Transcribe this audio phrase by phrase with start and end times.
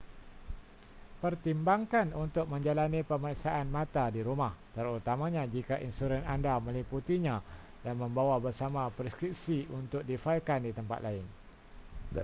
[1.21, 7.35] pertimbangkan untuk menjalani pemeriksaan mata di rumah terutamanya jika insurans anda meliputinya
[7.85, 11.25] dan membawa bersama preskripsi untuk difailkan di tempat lain